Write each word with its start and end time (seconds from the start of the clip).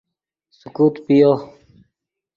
سیکوت 0.59 0.95
پیو 1.05 1.31